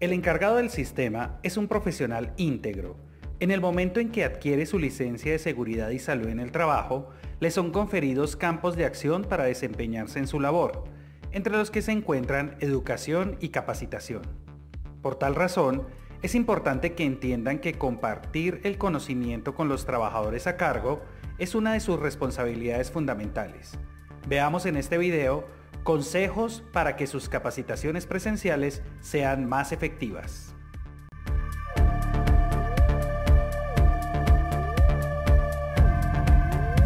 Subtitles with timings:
[0.00, 2.96] El encargado del sistema es un profesional íntegro.
[3.40, 7.10] En el momento en que adquiere su licencia de seguridad y salud en el trabajo,
[7.40, 10.84] le son conferidos campos de acción para desempeñarse en su labor,
[11.32, 14.22] entre los que se encuentran educación y capacitación.
[15.02, 15.88] Por tal razón,
[16.22, 21.02] es importante que entiendan que compartir el conocimiento con los trabajadores a cargo
[21.38, 23.76] es una de sus responsabilidades fundamentales.
[24.28, 25.44] Veamos en este video
[25.88, 30.54] consejos para que sus capacitaciones presenciales sean más efectivas.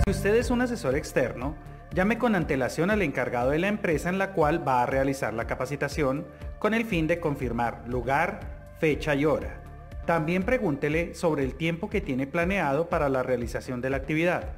[0.05, 1.57] Si usted es un asesor externo,
[1.93, 5.49] llame con antelación al encargado de la empresa en la cual va a realizar la
[5.49, 6.25] capacitación
[6.61, 9.65] con el fin de confirmar lugar, fecha y hora.
[10.07, 14.53] También pregúntele sobre el tiempo que tiene planeado para la realización de la actividad.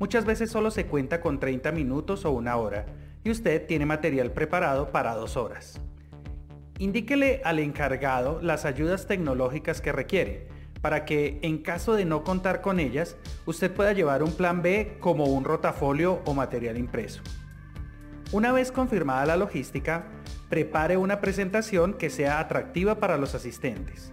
[0.00, 2.84] Muchas veces solo se cuenta con 30 minutos o una hora
[3.26, 5.80] y usted tiene material preparado para dos horas.
[6.78, 10.46] Indíquele al encargado las ayudas tecnológicas que requiere
[10.80, 14.98] para que en caso de no contar con ellas, usted pueda llevar un plan B
[15.00, 17.22] como un rotafolio o material impreso.
[18.30, 20.06] Una vez confirmada la logística,
[20.48, 24.12] prepare una presentación que sea atractiva para los asistentes.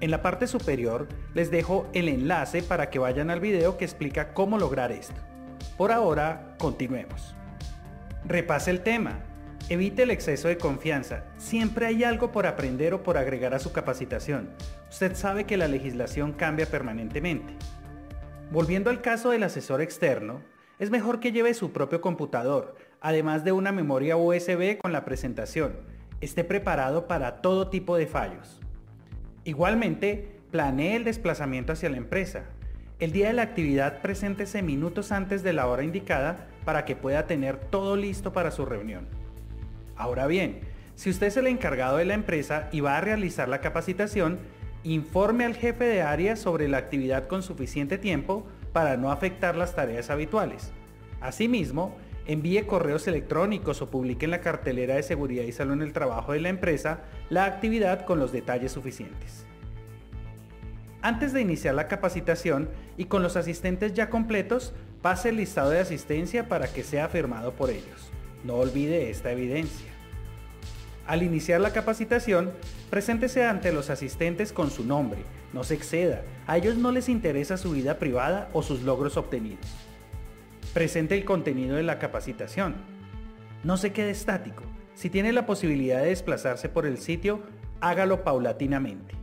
[0.00, 4.34] En la parte superior les dejo el enlace para que vayan al video que explica
[4.34, 5.22] cómo lograr esto.
[5.78, 7.34] Por ahora, continuemos.
[8.26, 9.20] Repase el tema.
[9.68, 11.24] Evite el exceso de confianza.
[11.38, 14.50] Siempre hay algo por aprender o por agregar a su capacitación.
[14.90, 17.54] Usted sabe que la legislación cambia permanentemente.
[18.50, 20.42] Volviendo al caso del asesor externo,
[20.78, 25.76] es mejor que lleve su propio computador, además de una memoria USB con la presentación.
[26.20, 28.60] Esté preparado para todo tipo de fallos.
[29.44, 32.44] Igualmente, planee el desplazamiento hacia la empresa.
[32.98, 37.26] El día de la actividad preséntese minutos antes de la hora indicada para que pueda
[37.26, 39.08] tener todo listo para su reunión.
[39.96, 40.60] Ahora bien,
[40.94, 44.38] si usted es el encargado de la empresa y va a realizar la capacitación,
[44.84, 49.74] informe al jefe de área sobre la actividad con suficiente tiempo para no afectar las
[49.74, 50.70] tareas habituales.
[51.20, 55.92] Asimismo, envíe correos electrónicos o publique en la cartelera de seguridad y salud en el
[55.92, 57.00] trabajo de la empresa
[57.30, 59.44] la actividad con los detalles suficientes.
[61.02, 64.72] Antes de iniciar la capacitación y con los asistentes ya completos,
[65.02, 68.10] pase el listado de asistencia para que sea firmado por ellos.
[68.44, 69.90] No olvide esta evidencia.
[71.06, 72.52] Al iniciar la capacitación,
[72.88, 75.22] preséntese ante los asistentes con su nombre,
[75.52, 79.66] no se exceda, a ellos no les interesa su vida privada o sus logros obtenidos.
[80.72, 82.76] Presente el contenido de la capacitación.
[83.64, 84.62] No se quede estático.
[84.94, 87.42] Si tiene la posibilidad de desplazarse por el sitio,
[87.80, 89.14] hágalo paulatinamente.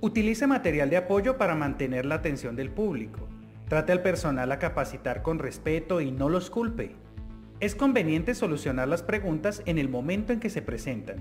[0.00, 3.28] Utilice material de apoyo para mantener la atención del público.
[3.68, 6.96] Trate al personal a capacitar con respeto y no los culpe.
[7.60, 11.16] Es conveniente solucionar las preguntas en el momento en que se presentan,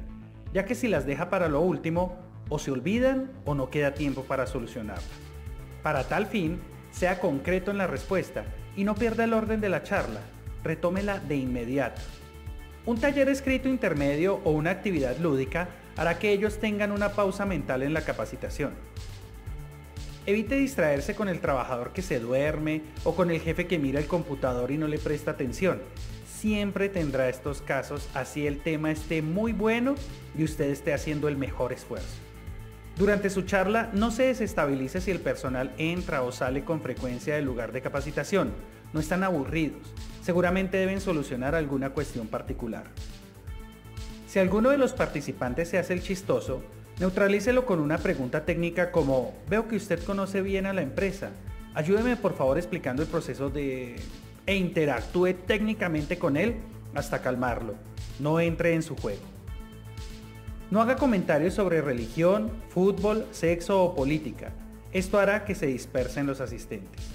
[0.53, 2.17] ya que si las deja para lo último,
[2.49, 5.07] o se olvidan o no queda tiempo para solucionarlas.
[5.81, 6.59] Para tal fin,
[6.91, 8.43] sea concreto en la respuesta
[8.75, 10.19] y no pierda el orden de la charla,
[10.63, 12.01] retómela de inmediato.
[12.85, 17.83] Un taller escrito intermedio o una actividad lúdica hará que ellos tengan una pausa mental
[17.83, 18.73] en la capacitación.
[20.25, 24.07] Evite distraerse con el trabajador que se duerme o con el jefe que mira el
[24.07, 25.81] computador y no le presta atención.
[26.25, 29.95] Siempre tendrá estos casos así el tema esté muy bueno
[30.37, 32.17] y usted esté haciendo el mejor esfuerzo.
[32.97, 37.45] Durante su charla no se desestabilice si el personal entra o sale con frecuencia del
[37.45, 38.53] lugar de capacitación.
[38.93, 39.81] No están aburridos.
[40.21, 42.85] Seguramente deben solucionar alguna cuestión particular.
[44.27, 46.63] Si alguno de los participantes se hace el chistoso,
[47.03, 51.31] neutralícelo con una pregunta técnica como, veo que usted conoce bien a la empresa.
[51.73, 53.97] Ayúdeme por favor explicando el proceso de...
[54.45, 56.55] e interactúe técnicamente con él
[56.95, 57.73] hasta calmarlo.
[58.21, 59.19] No entre en su juego.
[60.71, 64.53] No haga comentarios sobre religión, fútbol, sexo o política.
[64.93, 67.05] Esto hará que se dispersen los asistentes.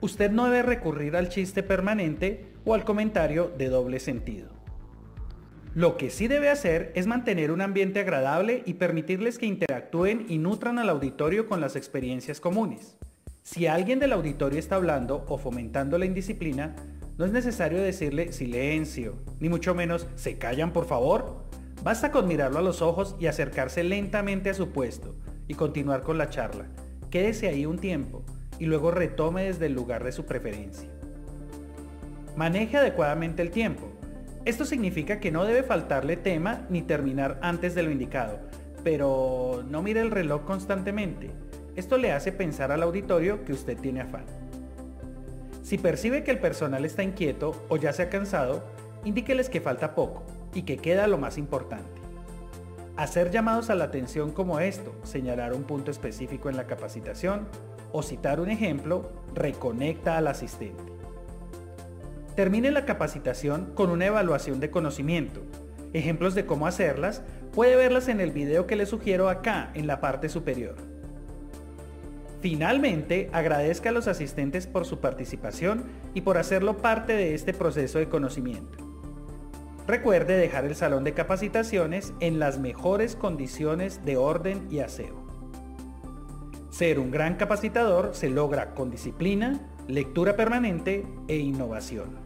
[0.00, 4.61] Usted no debe recurrir al chiste permanente o al comentario de doble sentido.
[5.74, 10.36] Lo que sí debe hacer es mantener un ambiente agradable y permitirles que interactúen y
[10.36, 12.98] nutran al auditorio con las experiencias comunes.
[13.42, 16.76] Si alguien del auditorio está hablando o fomentando la indisciplina,
[17.16, 21.44] no es necesario decirle silencio, ni mucho menos se callan por favor.
[21.82, 25.16] Basta con mirarlo a los ojos y acercarse lentamente a su puesto
[25.48, 26.66] y continuar con la charla.
[27.10, 28.24] Quédese ahí un tiempo
[28.58, 30.90] y luego retome desde el lugar de su preferencia.
[32.36, 33.90] Maneje adecuadamente el tiempo.
[34.44, 38.40] Esto significa que no debe faltarle tema ni terminar antes de lo indicado,
[38.82, 41.30] pero no mire el reloj constantemente.
[41.76, 44.24] Esto le hace pensar al auditorio que usted tiene afán.
[45.62, 48.64] Si percibe que el personal está inquieto o ya se ha cansado,
[49.04, 50.24] indíqueles que falta poco
[50.54, 52.02] y que queda lo más importante.
[52.96, 57.46] Hacer llamados a la atención como esto, señalar un punto específico en la capacitación
[57.92, 60.91] o citar un ejemplo, reconecta al asistente.
[62.34, 65.42] Termine la capacitación con una evaluación de conocimiento.
[65.92, 70.00] Ejemplos de cómo hacerlas puede verlas en el video que le sugiero acá en la
[70.00, 70.76] parte superior.
[72.40, 75.84] Finalmente, agradezca a los asistentes por su participación
[76.14, 78.78] y por hacerlo parte de este proceso de conocimiento.
[79.86, 85.22] Recuerde dejar el salón de capacitaciones en las mejores condiciones de orden y aseo.
[86.70, 92.16] Ser un gran capacitador se logra con disciplina, lectura permanente e innovación.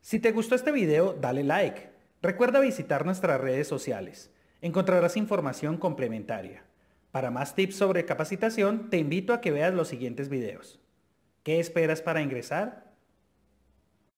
[0.00, 1.90] Si te gustó este video, dale like.
[2.22, 4.30] Recuerda visitar nuestras redes sociales.
[4.60, 6.64] Encontrarás información complementaria.
[7.10, 10.78] Para más tips sobre capacitación, te invito a que veas los siguientes videos.
[11.42, 12.87] ¿Qué esperas para ingresar?